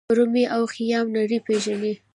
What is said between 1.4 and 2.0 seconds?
پیژني.